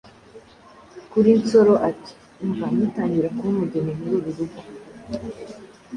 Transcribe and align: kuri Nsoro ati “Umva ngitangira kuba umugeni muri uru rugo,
kuri 1.11 1.29
Nsoro 1.39 1.73
ati 1.89 2.11
“Umva 2.43 2.65
ngitangira 2.73 3.27
kuba 3.35 3.49
umugeni 3.53 3.91
muri 3.99 4.13
uru 4.19 4.31
rugo, 4.37 4.59